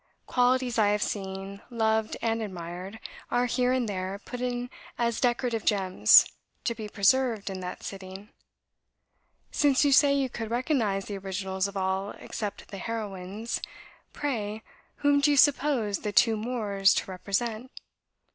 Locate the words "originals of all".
11.19-12.15